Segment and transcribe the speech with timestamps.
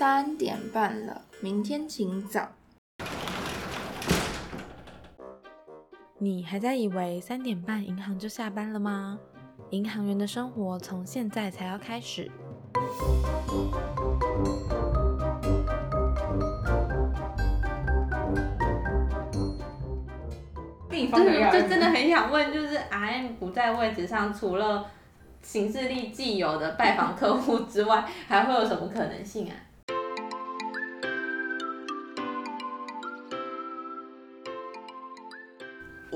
[0.00, 2.48] 三点半了，明天请早。
[6.16, 9.18] 你还在以为三点半银行就下班了吗？
[9.68, 12.30] 银行员的生活从现在才要开始。
[20.90, 24.86] 就是就真的很想问，就是 RM 不在位置上，除了
[25.42, 29.52] 行事历既有的拜访客户之外，还会有什么可能性啊？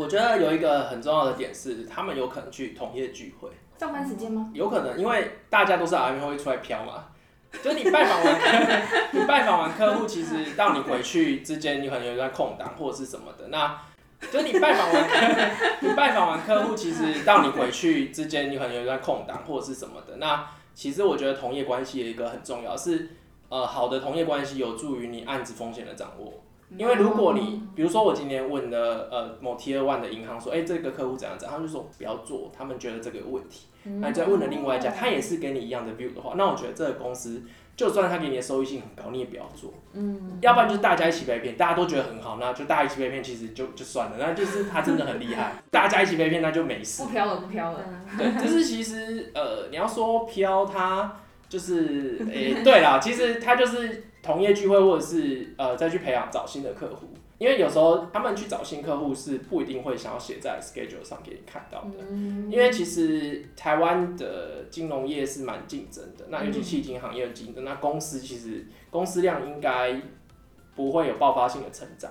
[0.04, 4.50] 我觉得有一个很重要的点是，他们有可能去同业聚会，上班时间吗？
[4.52, 7.06] 有可能，因为大家都是 RM 会出来飘嘛。
[7.62, 8.40] 就你拜访完，
[9.12, 13.48] 你拜访完客户，其实到你回去之间，你可能有一段空档或者是什么的。
[13.48, 13.80] 那，
[14.30, 15.10] 就你拜访完，
[15.80, 20.18] 你拜访完客户，其实到你回去之间，你可能有一段空档或者是什么的。
[20.18, 23.08] 那，其实我觉得同业关系有一个很重要，是
[23.48, 26.43] 呃好的同业关系有助于你案子风险的掌握。
[26.76, 33.66] 因为如果你，比如说我今天问了呃某 Tier One 的银行说，哎这个客户怎样怎样，他就说不要做，他们觉得这个有问题。
[34.00, 37.42] 那你再问了另外一家，他也是跟你一样的 view 的话，那我觉得这个公司
[37.76, 39.74] 就算他给你的收益性很高，你也不要做。
[39.92, 40.38] 嗯。
[40.40, 44.16] 要不然就是大家一起被骗，大家都觉得很好，那就大家一起被骗，其实就就算了。
[44.18, 47.02] 那就是 他真的很厉害，大家一起被骗那就没事。
[47.02, 47.80] 不飘了，不飘了。
[48.16, 57.08] 对， 就是其实呃你要说飘，他就是诶对啦，其实他就是同业聚会或者是呃再去培养找新的客户。
[57.36, 61.98] 因为有时候他们去找新客户是不一定会想要写在 schedule 上给你看到的，
[62.48, 70.00] 因为其实台湾的金融业是蛮竞争的，那尤其迄金行业的竞争，那公司其实公司量应该
[70.76, 72.10] 不会有爆发性的成长，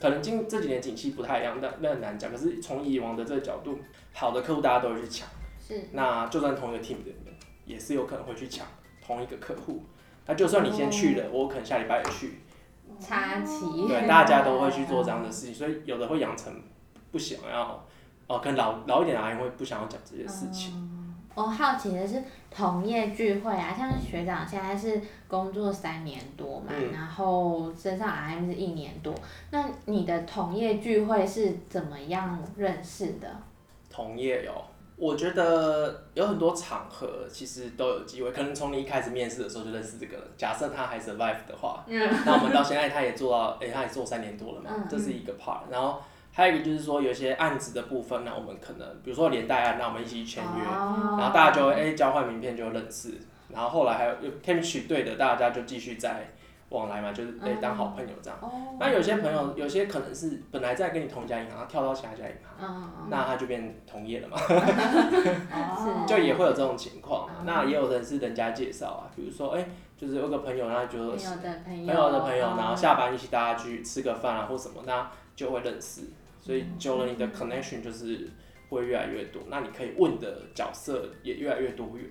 [0.00, 2.32] 可能今这几年景气不太一样，但那很难讲。
[2.32, 3.78] 可是从以往的这个角度，
[4.12, 5.28] 好的客户大家都会去抢，
[5.66, 7.16] 是，那就算同一个 team 的人
[7.64, 8.66] 也是有可能会去抢
[9.00, 9.80] 同一个客户，
[10.26, 12.40] 那就算你先去了，我可能下礼拜也去。
[13.00, 16.50] 插旗，对，大家都会去做这样的事情，所以有的会养成
[17.10, 17.84] 不想要，
[18.28, 20.90] 哦，可能老老一点的阿姨会不想要讲这些事情。
[21.34, 29.12] 我好奇的是同业聚会啊，像学长现在是工作三年多嘛，然后升上 RM 是一年多，
[29.50, 33.28] 那你的同业聚会是怎么样认识的？
[33.90, 34.62] 同业哦。
[34.96, 40.22] 我觉得有很多场合其实都有机会，可能从你一开始面试的时候就认识这个人。
[40.36, 41.84] 假设他还 survive 的话，
[42.24, 45.62] 那我们到现在他也做到，哎，他也做三年多了嘛，这是一个 part。
[45.68, 46.00] 然后
[46.32, 53.14] 还有一个就是说，有些案子的部分，那我们可能比如说连带案，那我们一起签约，然后大家就会哎交换名片就认识，
[53.48, 56.33] 然后后来还有有 chemistry 对的，大家就继续在。
[56.74, 58.38] 往来嘛，就是得当好朋友这样。
[58.78, 64.36] 那有些朋友，有些可能是本来在跟你同一家银行，他跳到其他家银行，那他就变同业了嘛。
[66.06, 67.30] 就也会有这种情况。
[67.46, 76.02] 那也有人是人家介绍啊，比如说，哎，就是有个朋友，那就朋友的朋友，朋友的朋友，然后下班一起大家去吃个饭啊，或什么，那就会认识。
[76.40, 78.28] 所以久了，你的 connection 就是
[78.68, 82.06] 会越来越多，那你可以问的角色也越来越多元。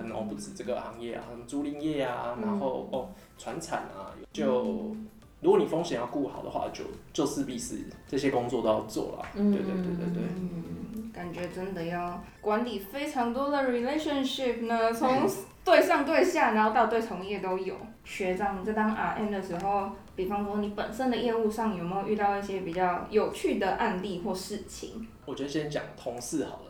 [0.00, 4.94] 可能哦不止这个行业啊，什么租赁业啊，然后哦船产啊，就
[5.40, 9.26] 如果你风险要顾好的话，就就势必是这些工作都要做了。
[9.34, 10.22] 对对对对对。
[10.36, 15.28] 嗯，感觉真的要管理非常多的 relationship 呢，从
[15.64, 17.74] 对上对下，然后到对同业都有。
[18.04, 25.06] 学长在当 RM 的时候，比方说你本身的业务上有没有遇到一些比较有趣的案例或事情？
[25.26, 26.67] 我觉得先讲同事好了，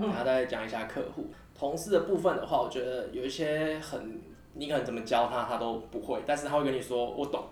[0.00, 1.26] 然后再讲一下客户。
[1.58, 4.20] 同事的部分的话，我觉得有一些很，
[4.54, 7.44] 你可能怎么教他，他都不会，但是他会跟你说我懂，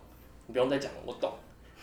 [0.47, 1.33] 你不用再讲了，我懂。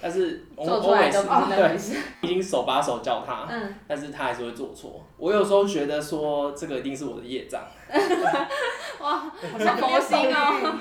[0.02, 1.78] 但是我我也是对，
[2.22, 3.48] 已经手把手教他，
[3.88, 5.02] 但是他还是会做错。
[5.18, 7.62] 我有时候觉得说这个一定是我的业障。
[9.00, 10.78] 哇，好像佛心哦。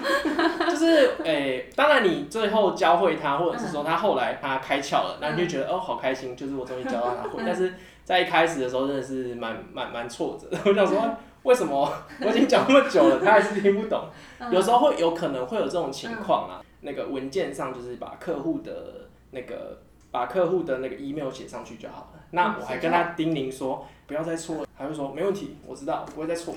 [0.69, 7.45] 就是诶，当然你最后教会他，或者是说他后来他开窍了，那你就觉得哦好开心，就是我终于教到他会。
[7.47, 7.73] 但是
[8.05, 11.17] 在一开始的时候真的是蛮蛮蛮挫折， 我想说。
[11.43, 11.93] 为什么
[12.23, 14.05] 我已经讲那么久了，他还是听不懂？
[14.53, 16.63] 有时候会有可能会有这种情况啊。
[16.83, 19.83] 那个文件上就是把客户的那个
[20.13, 22.21] 把客户的那个 email 写上去就好了。
[22.31, 26.55] 那我还跟他叮咛说不要再错，他就说没问题，我知道不会再错。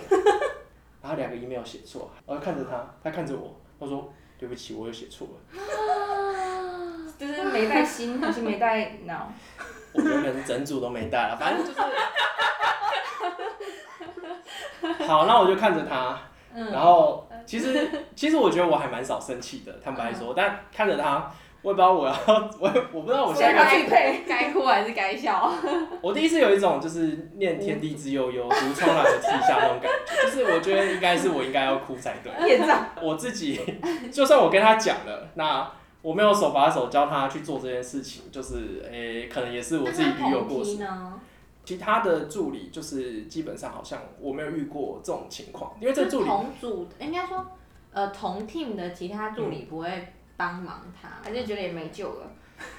[1.02, 5.34] 然后两个 email 写错，我就看着他，他看着我，他说对不起，我又写错了。
[7.18, 9.34] 就是没带心还是没带脑？
[9.96, 11.80] 我原本是整组都没带了，反正就是。
[15.08, 16.18] 好，那我就看着他，
[16.72, 21.32] 然后其实其实我觉得我还蛮少生气的，坦白说，但看着他，
[21.62, 22.14] 我也不知道我要，
[22.60, 25.52] 我也我不知道我现在，该配该哭还是该笑？
[26.02, 32.32] 我第一次有一种就是念天地之悠悠，独怆然而涕下那种感觉，就是我觉得应该是我应该要哭才对。
[33.02, 33.60] 我自己，
[34.12, 35.72] 就算我跟他讲了，那
[36.06, 40.78] 我没有手把手教他去做这件事情，就是诶、可能也是我自己驴有过失。
[41.64, 47.44] 其他的助理就是基本上好像我没有遇过这种情况，因为这就助理同组，应该说，
[47.92, 52.32] 呃，同 team 的其他助嗯理不会帮忙他，还是觉得也没救了。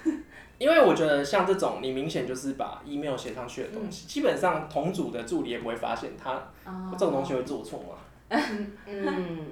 [0.58, 6.34] 因为我觉得像这种，你明显就是把 email 写上去的东西，基本上同组的助理也不会发现他
[6.64, 7.96] 哦这种东西会做错嘛。
[8.86, 9.46] 嗯，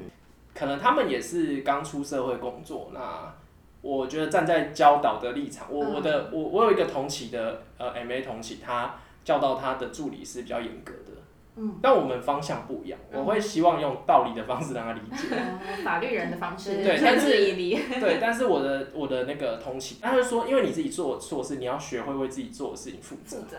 [0.54, 3.34] 可能他们也是刚出社会工作，那
[3.84, 11.12] 我觉得站在教导的立场，我嗯我的我我有一个同期的呃 MA 同期，他教导他的助理是比较严格的，
[11.56, 15.36] 嗯，但我们方向不一样，我会希望用道理的方式让他理解。
[15.36, 16.82] 哦 法律人的方式。
[16.82, 17.28] 对但是。
[18.00, 23.36] 对，但是我的我的那个同期，他就说，因为你自己做错事，你要学会为自己做的事情负责。
[23.38, 23.56] 负责。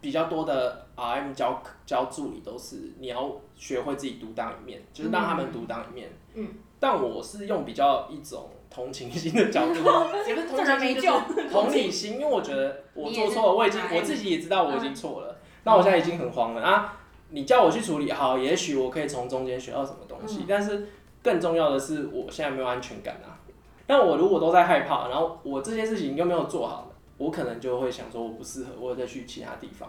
[0.00, 6.10] 比较多的 RM 教教助理都是你要学会自己独当一面，就是让他们独当一面。
[6.34, 6.48] 嗯。
[6.80, 9.80] 但我是用比较一种同情心的角度，
[10.26, 16.98] 也不是同这人没情心，就是同理心，因为我觉得我做错了，我已经我自己也知道我已经错了，那我现在已经很慌了啊！
[17.30, 20.86] 你叫我去处理好，也许我可以从中间学到什么东西，但是
[21.22, 23.38] 更重要的是我现在没有安全感啊。
[23.86, 29.88] 那我如果都在害怕，然后我这件事情又没有做好，我可能就会想说我不适合，我再去其他地方，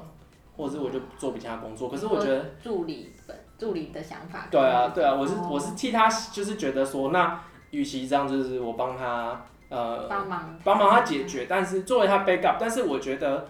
[0.57, 1.89] 或者是我就做其他工作。
[1.89, 4.47] 可是我觉得，助理本助理的想法。
[4.51, 7.41] 对啊，对啊，我是哦我是替他，就是觉得说，那
[7.74, 13.48] 与其这样，就是我帮他呃帮忙帮忙他解决，但是作为他 backup，但是我觉得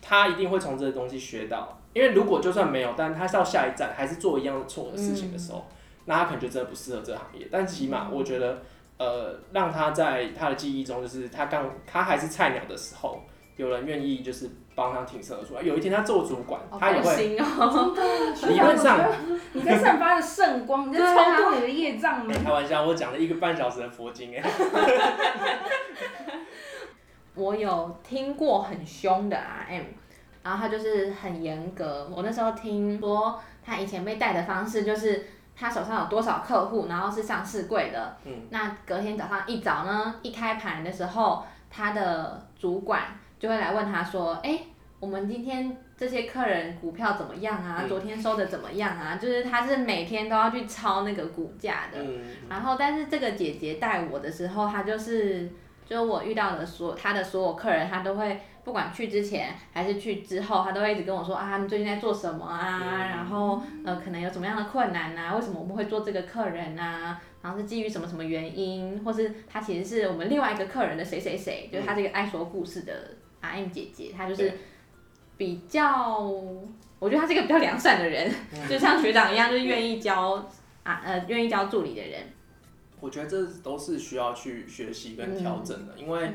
[0.00, 5.66] 他一定会从这个东西学到，因为如果就算没有，但他到下一站还是做一样的错的事情的时候，
[6.06, 7.46] 那他可能就真的不适合这个行业。
[7.50, 8.62] 但起码我觉得，
[8.96, 13.22] 呃，让他在他的记忆中，就是他刚他还是菜鸟的时候，
[13.56, 15.62] 有人愿意就是帮他挺身而出来。
[15.62, 17.16] 有一天他做主管，好他也会。
[17.26, 19.00] 理论上。
[19.52, 22.32] 你在散发着圣光，你在超度你的业障吗？
[22.44, 24.42] 开玩笑，我讲了一个半小时的佛经哎。
[27.34, 29.82] 我有听过很凶的 RM，
[30.44, 32.08] 然后他就是很严格。
[32.14, 35.26] 我那时候听说他以前被带的方式就是
[35.56, 38.16] 他手上有多少客户，然后是上市柜的。
[38.24, 38.32] 嗯。
[38.50, 43.02] 那隔天早上一早呢，一开盘的时候，他的主管
[43.38, 44.60] 就会来问他说：“哎、
[45.00, 47.80] 我们今天这些客人股票怎么样啊？
[47.82, 47.88] 嗯。
[47.88, 52.02] 昨天收的怎么样啊？”就是他是每天都要去抄那个股价的。
[52.02, 55.48] 嗯，然后，但是这个姐姐带我的时候，她就是，
[55.86, 63.08] 就是我遇到的所她的所有客人，她都会不管去之前还是去之后，她都会一直跟我说啊，他们最近在做什么啊，嗯。
[63.08, 72.92] 然后呃，可能有什么样的困难啊，为什么我们会做这个客人啊，然后是基于什么什么原因，或是她其实是我们另外一个客人的谁谁谁，就是她这个爱说故事的
[73.42, 74.52] RM 姐姐，她就是
[75.36, 76.20] 比较，
[76.98, 80.48] 我觉得她是一个比较良善的人，嗯就像学长一样，就是愿意教
[80.82, 82.22] 啊呃愿意教助理的人。
[83.00, 85.86] 我觉得这都是需要去学习跟调整嗯。
[85.86, 86.32] 的，因为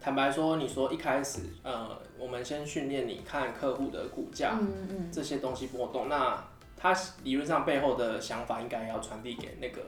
[0.00, 5.10] 坦白说，你说一开始，呃，我们先训练你看客户的股价、嗯嗯。
[5.12, 6.42] 这些东西波动，那
[6.76, 6.92] 他
[7.22, 9.82] 理论上背后的想法应该要传递给那个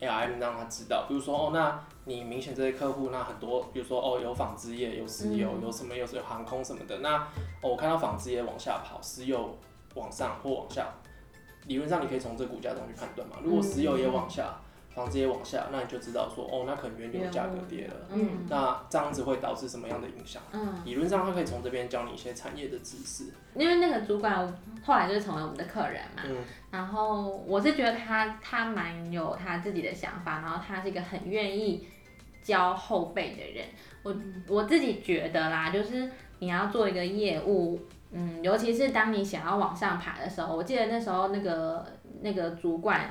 [0.00, 7.16] ARM 让他知道，比如说哦，那你明显这些客户那很多，比如说哦有纺织业、有石油、嗯有什么有有航空什么的，那
[7.60, 9.58] 哦我看到纺织业往下跑，石油
[9.94, 10.86] 往上或往下，
[11.66, 13.36] 理论上你可以从这股价中去判断嘛。
[13.42, 14.60] 如果石油也往下，
[14.98, 17.94] 纺织业往下，那你就知道说哦，那可能原油价格跌了。
[18.12, 20.42] 嗯那这样子会导致什么样的影响？
[20.52, 23.32] 嗯，理论上，他可以从这边教你一些产业的知识。
[23.54, 24.44] 因为那个主管
[24.84, 26.36] 后来就是成为我们的客人嘛，嗯
[26.72, 31.86] 然后我是觉得他他蛮有他自己的想法，然后他是一个很愿意
[32.42, 33.66] 教后辈的人。
[34.02, 34.14] 我
[34.48, 41.86] 我自己觉得啦，就是你要做一个业务，嗯，尤其是当你想要往上爬的时候，我记得那时候那个
[42.20, 43.08] 那个主管。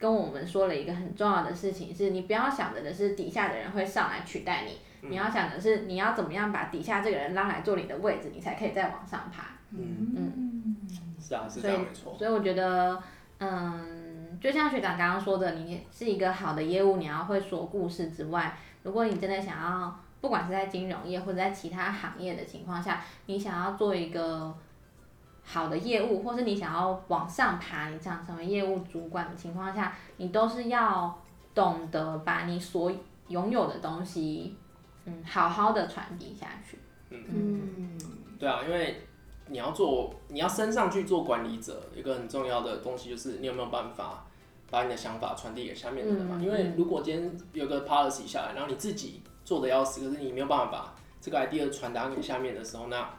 [0.00, 9.48] 跟我们说了一个很重要的事情，是你不要想着的是底下的人会上来取代你，你要想的是你要怎么样把底下这个人拉来做你的位置，你才可以再往上爬。
[9.72, 10.76] 嗯嗯，
[11.20, 12.16] 是啊，是这样没错。
[12.18, 13.00] 所以我觉得，
[13.38, 24.54] 嗯，就像学长刚刚说的，你是一个好的业务，你要会说故事之外，如果你真的想要，不管是在金融业或者在其他行业的情况下，你想要做一个
[25.44, 31.20] 好的业务，或是你想要往上爬，你想成为业务主管的情况下，你都是要
[31.54, 32.92] 懂得把你所
[33.28, 34.56] 拥有的东西，
[35.04, 36.78] 嗯，好好的传递下去。
[37.10, 37.98] 嗯，
[38.38, 39.02] 对啊，因为
[39.48, 44.24] 你要做，你要升上去做管理者，一个很重要的东西就是你有没有办法
[44.70, 46.36] 把你的想法传递给下面的人嘛？
[46.38, 53.10] 嗯因为如果今天有个 policy 下来，然后你自己做的要死，可是你没有办法把这个 idea 传达给下面的时候，那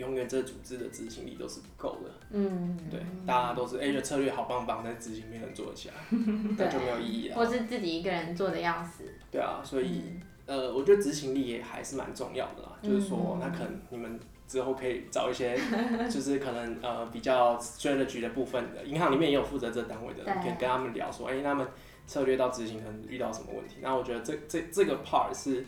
[0.00, 2.10] 永远这组织的执行力都是不够的。
[2.30, 5.94] 嗯，对，大家都是哎，觉得策略好棒棒，但执行没人做得起来，
[6.58, 7.36] 那就没有意义了。
[7.36, 9.04] 或是自己一个人做的要死。
[9.30, 10.02] 对啊，所以、
[10.46, 12.72] 呃，我觉得执行力也还是蛮重要的啦。
[12.82, 15.56] 就是说，那可能你们之后可以找一些，
[16.10, 21.66] 就是可能呃比较 strategy 的部分的，银行里面也有负责这单位的人，可以跟他们聊说，哎、他们
[22.06, 23.76] 策略到执行可能遇到什么问题。
[23.80, 25.64] 那我觉得这这这个 part 是呃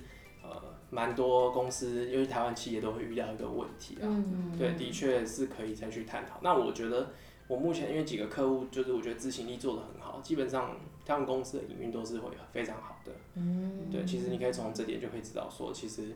[0.94, 4.04] 蛮多公司，尤其台湾企业都会遇到一个问题啊。
[4.04, 6.38] 嗯，对，的确是可以再去探讨。
[6.42, 7.08] 那我觉得
[7.49, 13.12] 我目前因为几个客户，就是我觉得执行力做得很好，基本上他们公司的营运都是会非常好的。
[13.37, 16.14] 嗯，对，其实你可以从这点就可以知道说，其实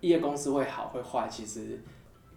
[0.00, 1.82] 一个公司会好会坏，其实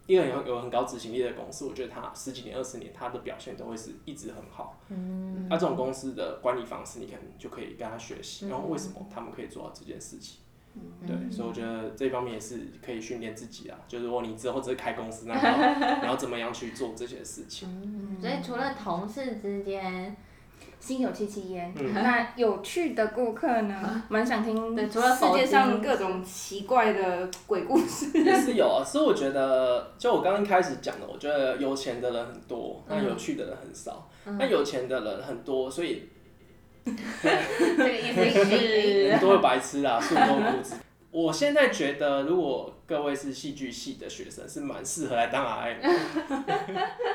[0.06, 4.78] 一个有有很高执行力的公司，我觉得它十几年、二十年，它的表现都会是一直很好。
[4.90, 10.40] 嗯，那、这种公司的管理方式，你可能就可以跟他学习，然后为什么他们可以做到这件事情。
[11.06, 13.78] 对，所以我觉得这方面也是可以训练自己啊。
[13.88, 17.68] 就是如果你之后只是开公司，那你要你要怎么样去做这些事情？
[18.20, 20.16] 所以除了同事之间，
[20.80, 21.72] 心有戚戚焉。
[21.76, 24.02] 嗯 那有趣的顾客呢？
[24.08, 28.16] 蛮想听对除了世界上各种奇怪的鬼故事。
[28.22, 34.08] 也是有啊，所以我觉得，就我刚刚开始讲的，我觉得有钱的人很多，那有趣的人很少。
[34.24, 36.08] 那有钱的人很多，所以
[37.76, 40.76] 这个意思是很多的白痴啦，树多骨子。
[41.10, 45.76] 我现在觉得，如果各位是戏剧系的学生，是蛮适合来当 RM。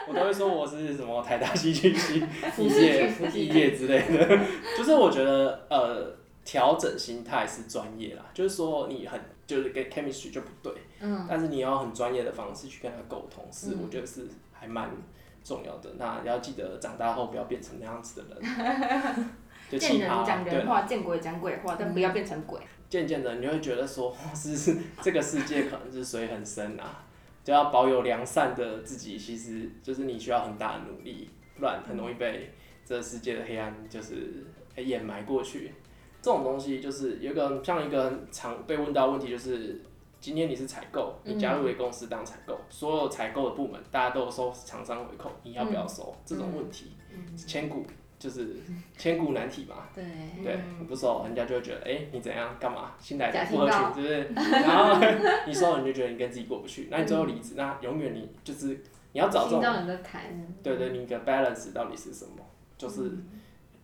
[0.08, 2.24] 我都会说我是什么台大戏剧系
[2.58, 4.40] 毕业毕业之类的。
[4.78, 14.90] 就是我觉得呃，调整心态是专业啦，就是说你很就是跟 chemistry 就不对，嗯，但是你要很专业的方式去跟他沟通，是我觉得是还蛮
[15.44, 15.92] 重要的。
[16.00, 19.30] 那要记得长大后不要变成那样子的人，
[19.78, 20.10] 见人。
[20.26, 22.60] 讲人话，见鬼讲鬼话，但不要变成鬼。
[22.90, 27.04] 渐渐的，你会觉得说，哇是是这个世界可能是水很深啊，
[27.44, 32.54] 就要保有良善的自己，其实就是你需要很大的努力，不然很容易被
[32.86, 35.72] 这世界的黑暗就是哎掩埋过去。
[36.22, 39.82] 这种东西就是有一个像一个常被问到的问题，就是
[40.22, 46.16] 今天你是采购，你加入一个公司当采购，所有采购的部门大家都有收厂商回扣，你要不要收？
[46.24, 46.92] 这种问题，
[47.36, 47.84] 千古
[48.24, 48.56] 就是
[48.98, 49.90] 千古难题嘛。
[49.94, 50.02] 对，
[50.42, 54.22] 对，你不收，人家就会觉得，哎、你怎样，干嘛，新来的不合群，是不是？
[54.64, 55.06] 然后
[55.46, 58.68] 你收了，你就觉得你跟自己过不去，那你最后离职，那永远你就是
[59.12, 60.22] 你要找这种，心中有个坎，
[60.64, 62.46] 对对，你的 balance 到底是什么？
[62.78, 63.26] 就是，嗯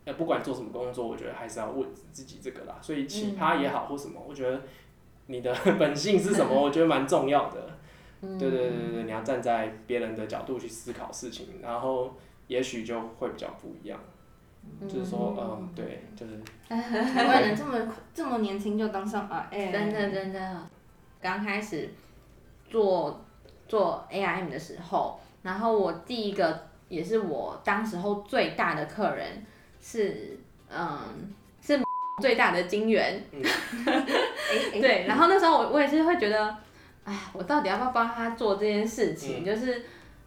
[0.06, 2.78] 呃，不管做什么工作，我觉得还是要问自己这个啦。
[2.80, 4.62] 所以嗯奇葩也好或什么，我觉得
[5.26, 7.68] 你的 本性是什么，我觉得蛮重要的。
[8.22, 12.14] 对对对对，你要站在别人的角度去思考事情，然后
[12.48, 13.98] 也许就会比较不一样。
[14.88, 16.38] 就是说，嗯，对，就是
[16.68, 17.78] 台湾人这么
[18.14, 20.56] 这么年轻就当上 RM，真的真的，
[21.20, 21.88] 刚开始
[22.68, 23.22] 做
[23.68, 29.44] 做 AIM 的时候，然后我第一个也是我当时候最大的客人
[29.80, 30.38] 是，
[30.70, 30.98] 嗯，
[31.60, 31.78] 是
[32.22, 33.52] 最大的金源， 哎
[34.74, 34.80] 哎。
[34.80, 36.56] 对，然后那时候我我也是会觉得，
[37.04, 39.44] 哎，我到底要不要帮他做这件事情？
[39.44, 39.82] 就是，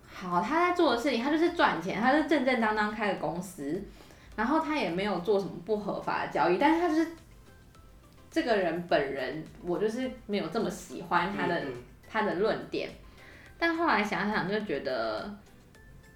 [0.05, 3.83] 好，他在做的事情，他就是赚钱，他是正正当当开的公司，
[4.35, 7.07] 然后他也没有做什么不合法的交易，但是他就是
[8.29, 11.73] 这个人本人，我就是没有这么喜欢他的、嗯
[12.09, 12.89] 他的论点，
[13.57, 15.33] 但后来想想就觉得。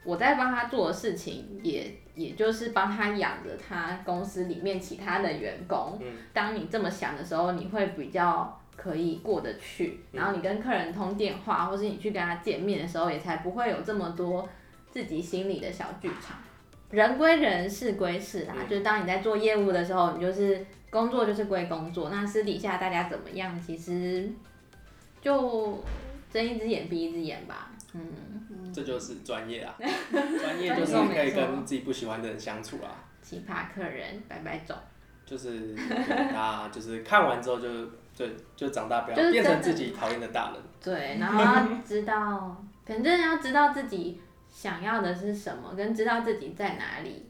[0.04, 6.00] 我在帮他做的事情也，也就是帮他养着他公司里面其他的员工。
[6.00, 10.00] 嗯当你这么想的时候，你会比较可以过得去。
[10.14, 14.48] 然后你跟客人通电话，或是你去跟他见面的时候，也才不会有这么多
[14.90, 16.38] 自己心里的小剧场。
[16.89, 18.53] 人归人，事归事啦。
[18.58, 22.10] 嗯就是当你在做业务的时候，你就是工作就是归工作。
[22.10, 24.29] 那私底下大家怎么样，其实
[25.22, 25.84] 就
[26.32, 27.72] 睁一只眼闭一只眼吧。
[27.94, 33.03] 嗯，这就是专业啊， 专业就是可以跟自己不喜欢的人相处啊。
[33.22, 34.75] 奇葩客人，拜拜走。
[35.25, 37.67] 就是对他就是看完之后就
[38.15, 38.25] 就
[38.56, 40.62] 就长大，不要就是变成自己讨厌的大人。
[40.82, 44.22] 对，然后要知道， 反正要知道自己
[44.58, 47.24] 想要的是什么，跟知道自己在哪里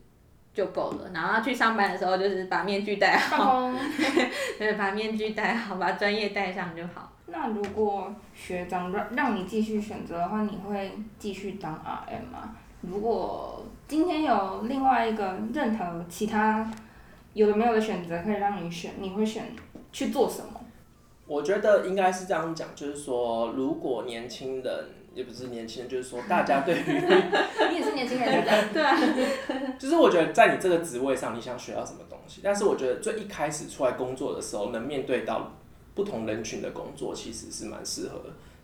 [0.54, 1.12] 就够了。
[1.14, 3.70] 然后去上班的时候，就是把面具戴好，
[4.58, 7.12] 对，把面具戴好，把专业戴上就好。
[7.26, 12.56] 那如果学长让让你继续选择的话，你会继续当 RM 吗？
[12.80, 16.72] 如果今天有另外一个任何其他
[17.34, 19.44] 有的没有的选择可以让你选，你会选
[19.92, 20.62] 去做什么？
[21.26, 24.86] 我觉得应该是这样讲，就是说，如果年轻人
[25.18, 26.84] 也不是年轻人，就是说大家对于，
[27.72, 28.74] 你也是年轻人，对不对？
[28.78, 35.54] 对啊，就是我觉得在你这个职位上，你想学到什么东西，但是我觉得最一开始出来工作的时候，能面对到
[35.96, 38.22] 不同人群的工作，其实是蛮适合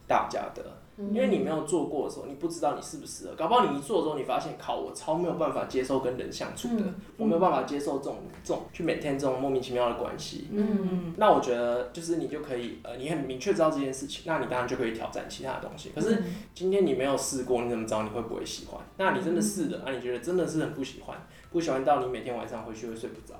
[0.07, 0.63] 大家的。
[0.95, 3.33] 嗯因为你没有做过的时候，你不知道你适不适合。
[3.35, 6.83] 搞不好你一做之后，你发现靠，我超没有办法接受跟人相处的，
[7.17, 10.49] 我没有办法接受这种这种去每天这种莫名其妙的关系。
[10.51, 15.89] 嗯，那我觉得就是你就可以，呃，你很明确知道这件事情，那你当然就可以挑战其他的东西。
[15.95, 16.21] 可是
[16.53, 18.79] 今天你没有试过，你怎么知道你会不会喜欢？
[18.97, 21.17] 那你真的试了，那、你觉得真的是很不喜欢，
[21.51, 23.33] 不喜欢到你每天晚上回去会睡不着，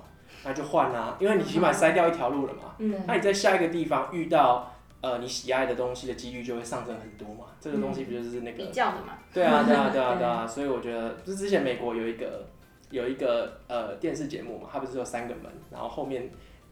[0.44, 2.74] 那就换啊，因为你起码筛掉一条路了嘛。
[2.78, 4.73] 嗯那你在下一个地方遇到
[5.04, 7.44] 呃你喜爱的东西的几率就会上升很多嘛。
[7.60, 12.46] 这个东西不就是那个比较的嘛，对啊，对啊，对啊，对啊， 所以我觉得，就是之前美国有一个
[12.90, 16.30] 有一个呃电视节目嘛，它不是有三个门，然后后面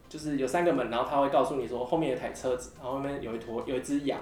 [0.08, 4.20] 就是有三个门，然后它会告诉你说后面有台车子，然后后面有一坨有一只羊，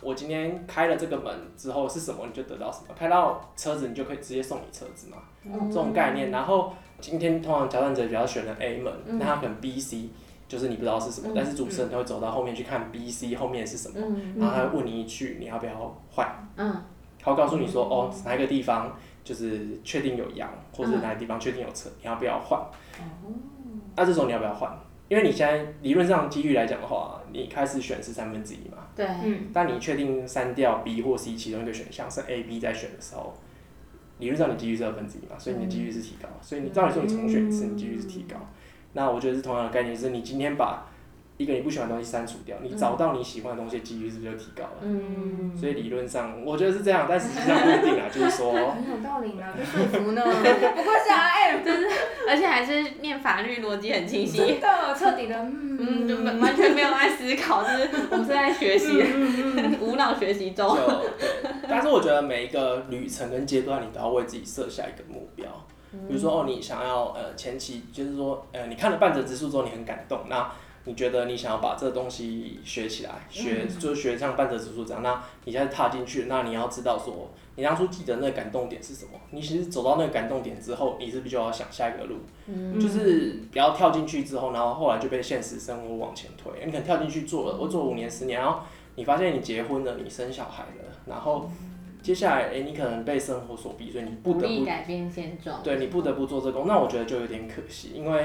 [0.00, 5.18] 我今天开了这个门之后是什么，你就得到什么，开到车子你就可以直接送你车子嘛，
[5.68, 6.30] 这种概念。
[6.30, 10.08] 然后今天通常挑战者比较选了 A 门，那他可能 B、C
[10.48, 15.72] 就是你不知道是什么，但是主持人他会走到后面去看 B、C 后面是什么，嗯然后他会问你一句，你要不要
[16.10, 16.48] 换？
[16.56, 16.74] 嗯
[17.18, 22.60] 他会告诉你说，哦，哪一个地方就是确定有羊，或者哪个地方确定有车，你要不要换？
[23.96, 24.70] 那这时候你要不要换？
[25.08, 33.34] 因为你现在理论上几率来讲的话，你开始选是三分之一嘛，对，嗯，但你确定删掉 B 或 C 其中一个选项是 A、B 在选的时候，
[34.18, 36.28] 理论上你几率是二分之一嘛，所以你的几率是提高。
[36.40, 38.36] 所以你照理说你重选一次，你几率是提高。
[38.96, 40.86] 那我觉得是同样的概念，就是你今天把
[41.36, 44.78] 一个你不喜欢的东西删除掉，你找到你喜欢的东西的几率是不是就提高了？
[44.80, 48.52] 嗯，所以理论上我觉得是这样，但实际上不一定啊，就是说。
[48.52, 51.90] 很有道理呢，被说服呢， 不愧是 RM，
[52.26, 59.02] 而且还是念法律逻辑很清晰，真的彻底的，嗯，嗯，就完完全没有在思考，就是我们是在学习，
[59.78, 60.66] 无脑学习中。
[60.74, 65.44] 就对，但是我觉得每一个旅程跟阶段，你都要为自己设下一个目标。
[66.08, 70.50] 比如说，哦，你想要呃前期就是说，呃，你看了半泽直树之后，你很感动，那
[70.84, 79.18] 你觉得你想要把这个东西学起来，学就是学像半泽直树这样，那你现在踏进去，那你要知道说，你当初记得那个感动点是什么？
[79.30, 82.16] 你其实走到那个感动点之后，你是不是就要想下一个路？
[82.46, 86.52] 嗯就是不要跳进去之后，然后后来就被现实生活往前推。
[86.64, 88.60] 你可能跳进去做了，我做五年、十年，然后
[88.94, 91.50] 你发现你结婚了，你生小孩了，然后
[92.06, 95.60] 接下来，哎、你可能被生活所逼，所以你不得不，改变现状。
[95.60, 96.68] 对你不得不做这工。
[96.68, 98.24] 那我觉得就有点可惜，因为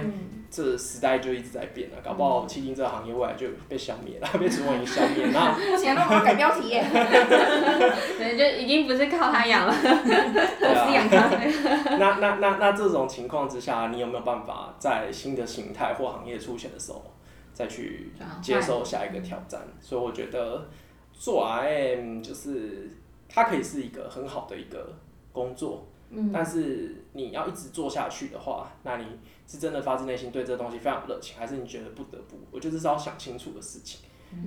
[0.51, 5.25] 这时代就一直在变了，搞不好迄今这个行业未来就被消灭了，被主管已消灭。
[5.33, 9.73] 那不行，那我要改标题耶，对，就已经不是靠他养了。
[9.73, 17.03] 我是养他，那那那那这种情况之下，你有没有办法在新的形态或行业出现的时候，
[17.51, 18.11] 再去
[18.43, 19.59] 接受下一个挑战？
[19.79, 20.69] 所以我觉得
[21.11, 22.89] 做 RM 就是
[23.33, 24.93] 它可以是一个很好的一个
[25.31, 26.31] 工作，嗯。
[26.33, 29.05] 但是你要一直做下去的话，那你
[29.47, 32.37] 是真的发自内心对这东西非常有热情，还是你觉得不得不？
[32.51, 34.01] 我觉得这是要想清楚的事情。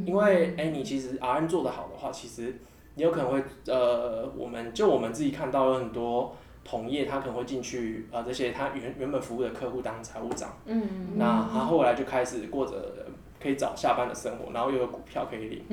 [0.06, 2.58] 因为哎、你其实 R N 做得好的话，其实
[2.94, 13.06] 你有可能会呃，我们就我们自己看到有很多同业，他可能会进去呃这些他原原本服务的客户当财务长，嗯，那他后来就开始过着
[13.38, 15.64] 可以早下班的生活，然后又有股票可以领，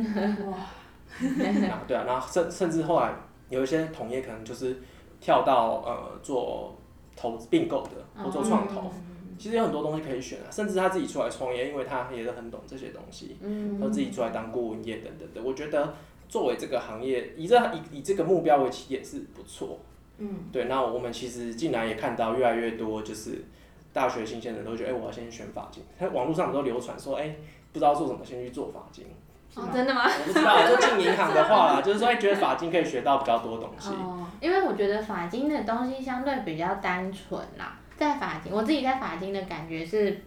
[0.52, 0.58] 哇，
[1.20, 3.14] 那 对啊，然后甚甚至后来
[3.50, 4.78] 有一些同业可能就是
[5.20, 6.78] 跳到呃做
[7.16, 8.92] 投资并购的，或做创投。
[9.38, 13.38] 其实有很多东西可以选啊，甚至他自己出来创业，因为他也是很懂这些东西，
[13.82, 15.42] 他自己出来当顾问业等等的。
[15.42, 15.96] 我觉得
[16.30, 19.80] 作为这个行业，以这以以这个目标为起点是不错。
[20.20, 23.44] 嗯，对，那我们其实近来也看到越来越多，就是
[23.92, 25.82] 大学新鲜人都觉得，哎、我要先选法经。
[25.98, 27.36] 他网络上都流传说，哎、
[27.74, 29.06] 不知道做什么，先去做法金。
[29.56, 30.04] 哦，真的吗？
[30.06, 33.90] 我不知道，就进银行的话啦，就是说，哎、觉得法金可以学到比较多东西。
[33.90, 40.24] 哦，因为我觉得法金的东西相对比较单纯啦，在法金，我自己在法金的感觉是，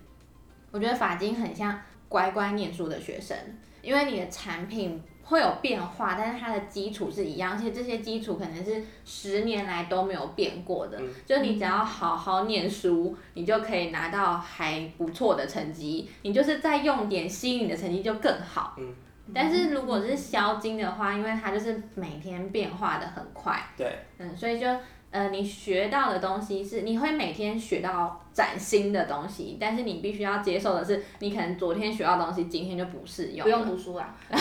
[0.71, 3.35] 我觉得法金很像乖乖念书的学生，
[3.81, 18.75] 因为你的产品会有变化，但是它的基础是一样，而且这些基础可能是十年来都没有变过的，嗯就你只要好好念书，你就可以拿到还不错的成绩，你就是再用点吸引你的成绩就更好。
[18.77, 18.95] 嗯
[19.33, 24.67] 但是如果是销金的话，因为它就是每天变化的很快，对，嗯，所以就
[25.11, 34.15] 呃，你学到的东西是你会每天学到崭新的东西，但是你必须要接受的是，你可能昨天学到的东西，今天就不适用不用，读书啦，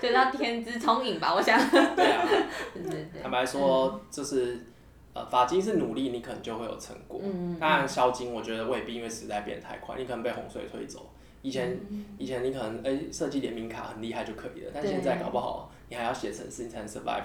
[0.00, 1.58] 就叫天资聪颖吧，我想。
[1.96, 2.24] 对啊。
[2.72, 3.30] 对对对坦。
[3.30, 4.64] 白说，就是
[5.12, 7.20] 呃，法金是努力，你可能就会有成果。
[7.22, 11.10] 嗯当然，销金我觉得未必，因为时代变得太快，你可能被洪水推走。
[11.44, 11.78] 以前、
[12.16, 17.24] 以前你可能哎设计联名卡很厉害就可以了，但现在搞不好你还要写程式，你才能 survive。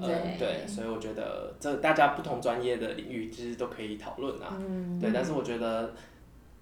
[0.00, 0.38] 呃，对。
[0.38, 4.56] 对，所以我觉得这大家不同专业的领域其实都可以讨论啊。
[4.58, 4.98] 嗯。
[4.98, 5.94] 对，但是我觉得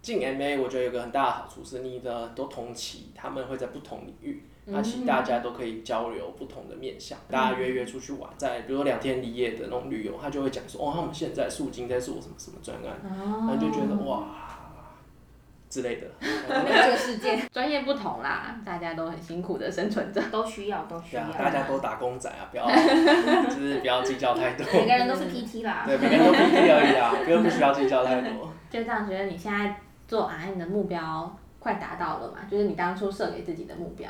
[0.02, 14.55] 进 MA 我觉得有个很大的好处是你的都同期，他们会在不同领域，那其实大家都可以交流不同的面向，大家约约出去玩，在比如说两天一夜的那种旅游，他就会讲说哦，他们现在树金在做什么什么专案，然后就觉得哇
[15.76, 16.06] 之类的，
[16.64, 20.22] 没有这个世界 专业不同啦，大家都很辛苦的生存着。
[20.32, 22.64] 都需要，都需要啊，，大家都打工仔啊，不要
[23.44, 25.84] 就是不要计较太多，每个人都是 PT 啦。
[25.86, 28.50] 对，每个人都 PT 而已啊，不用不需要计较太多。
[28.70, 32.38] 就这样，觉得你现在做 RM 的目标快达到了嘛？
[32.50, 34.08] 就是你当初设给自己的目标。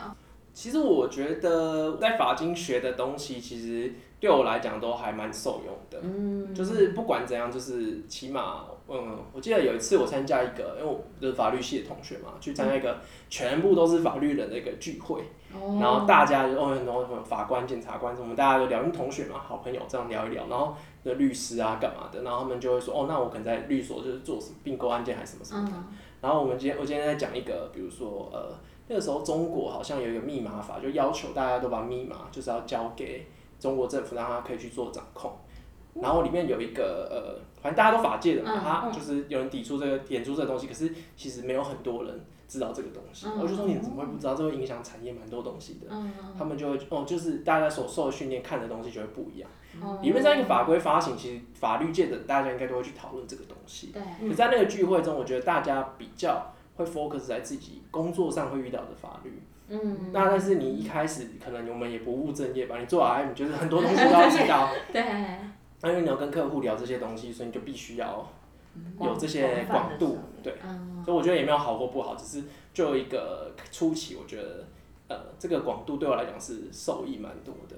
[0.52, 5.98] 其实我觉得在法经学的东西，其实对我来讲都还蛮受用的。
[6.02, 12.96] 嗯，就是不管怎样，就是起码，嗯，我记得有一次我参加一个，因为我的法律系的同学嘛，去参加一个
[13.29, 15.20] 全部都是法律人的一个聚会，
[15.53, 25.72] 哦然后大家就哦，然后什么法官、检察官什么，大家就聊，因为同学嘛，好朋友这样聊一聊，然后那律师啊干嘛的，然后他们就会说，哦，那我可能在律所就是做什么并购案件还是什么什么的。
[25.77, 25.85] 嗯
[26.22, 28.49] 然后我们今天我今天在讲一个，比如说呃，
[28.88, 33.27] 那个时候中国好像有一个密码法，就要求大家都把密码就是要交给
[33.61, 35.31] 中国政府，让他可以去做掌控。
[36.03, 43.27] 然后里面有一个呃，反正大家都法界的嘛，就是有人抵触这个演出这个东西，可是其实没有很多人知道这个东西。
[43.27, 44.35] 嗯我就说你怎么会不知道？
[44.35, 45.87] 这会影响产业蛮多东西的。
[45.91, 49.51] 嗯他们就会哦，就是大家所受的训练看的东西就会不一样。
[49.83, 53.89] 嗯理论上一个法规发行，其实法律界的大家应该都会去讨论这个东西。
[53.93, 59.43] 对，可在那个聚会中，我觉得大家比较会 focus 在自己工作上会遇到的法律。
[59.69, 65.03] 嗯，那但是你一开始可能我们也不务正业吧，你做 RM 就是很多东西都要知道，对，
[65.83, 68.27] 那因为你要跟客户聊这些东西，所以你就必须要
[69.01, 70.55] 有这些广度，对。
[70.65, 74.65] 嗯所以我觉得也没有好或不好，只是就有一个初期，我觉得
[75.09, 77.77] 呃这个广度对我来讲是受益蛮多的。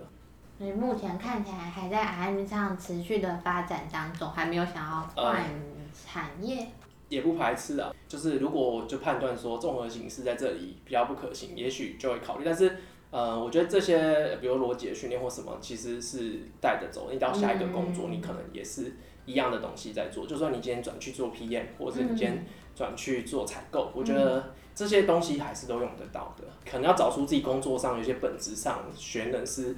[0.57, 5.45] 所以目前看起来还在 RM 上持续的发展当中，还没有想要换
[5.93, 6.67] 产业。
[7.11, 12.45] 也不排斥啊，就是如果我就判断说综合形式在这里比较不可行，也许就会考虑。
[12.45, 12.77] 但是
[13.11, 17.09] 呃，我觉得这些比如逻辑的训练或什么，其实是带着走。
[17.11, 18.92] 你到下一个工作，嗯你可能也是
[19.25, 20.27] 一样的东西在做。
[20.27, 22.44] 就算你今天转去做 PM，或者你今天
[22.75, 26.44] 转去做采购，我觉得这些东西还是都用得到的。
[26.71, 29.75] 可能要找出自己工作上有些本质上学能是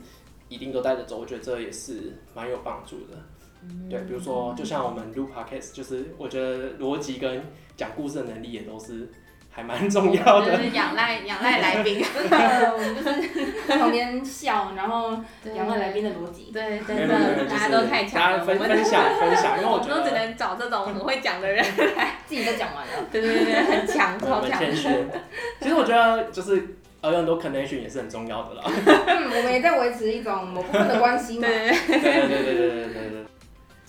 [0.48, 3.16] 一定都带着走，我觉得这也是蛮有帮助的。
[3.88, 7.44] 对，比如说，就像我们录 podcast，就是我觉得逻辑跟
[7.76, 9.08] 讲故事的能力也都是
[9.50, 10.56] 还蛮重要的。
[10.56, 15.10] 就是仰赖仰赖来宾， 我们就是旁边笑，然后
[15.54, 16.50] 仰赖来宾的逻辑。
[16.52, 18.44] 对，真的，大家都太强了。
[18.44, 21.64] 分分享分享，因为我觉得都只能找这种很会讲的人
[21.96, 22.92] 来， 自己都讲完了。
[23.12, 24.60] 对对对，很强，超强。
[24.70, 26.76] 其实我觉得就是。
[27.02, 28.62] 呃，有很多 connection 也是很重要的啦。
[28.66, 31.48] 嗯，我们也在维持一种某部分的关系嘛。
[31.48, 33.09] 对对对对对对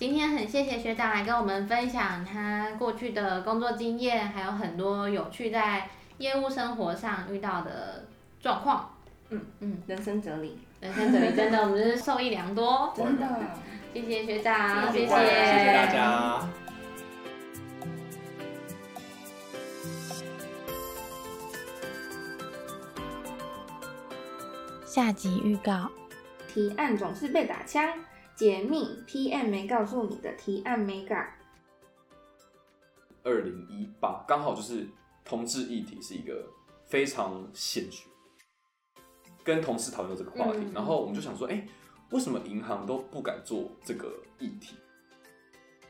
[0.02, 5.88] 今天很谢谢学长来跟我们分享他过去的工作经验，还有很多有趣在
[6.18, 8.08] 业务生活上遇到的
[8.40, 8.96] 状况。
[9.28, 13.28] 嗯嗯，人生哲理，人生哲理真的我们是受益良多，真的。
[13.94, 16.48] 谢谢学长，谢谢谢谢谢大家。
[24.84, 25.88] 下集预告：
[26.48, 27.88] 提案总是被打枪，
[28.36, 31.34] 解密 PM 没告诉你的提案美感。
[33.22, 34.86] 二零一八刚好就是
[35.24, 36.44] 同志议题是一个
[36.86, 38.06] 非常显学，
[39.44, 41.64] 跟同事讨论这个话题，嗯然后我们就想说，哎、
[42.10, 44.74] 为什么银行都不敢做这个议题？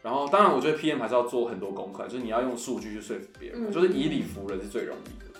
[0.03, 5.32] 然后当然，我觉得 PM 还是要做很多功课，就是你要用数据去说服别人，嗯就是以理服人是最容易的。